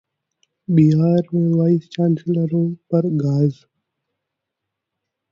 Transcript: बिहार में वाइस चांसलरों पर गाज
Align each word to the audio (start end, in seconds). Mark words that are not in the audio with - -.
बिहार 0.67 1.27
में 1.33 1.51
वाइस 1.57 1.87
चांसलरों 1.91 2.63
पर 2.91 3.09
गाज 3.17 3.59